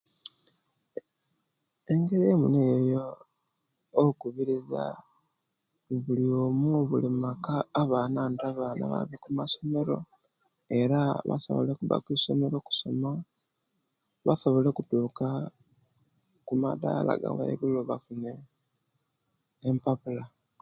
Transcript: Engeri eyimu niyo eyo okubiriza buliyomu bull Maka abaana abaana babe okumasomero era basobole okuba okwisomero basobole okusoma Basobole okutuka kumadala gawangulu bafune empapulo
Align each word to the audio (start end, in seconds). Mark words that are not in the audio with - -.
Engeri 1.91 2.23
eyimu 2.27 2.47
niyo 2.49 2.73
eyo 2.81 3.01
okubiriza 4.05 4.83
buliyomu 6.05 6.71
bull 6.89 7.05
Maka 7.25 7.55
abaana 7.81 8.19
abaana 8.49 8.83
babe 8.91 9.15
okumasomero 9.17 9.97
era 10.79 10.99
basobole 11.29 11.69
okuba 11.73 11.93
okwisomero 11.97 12.55
basobole 12.55 12.55
okusoma 12.59 13.09
Basobole 14.27 14.67
okutuka 14.69 15.27
kumadala 16.47 17.11
gawangulu 17.21 17.79
bafune 17.89 18.31
empapulo 19.67 20.23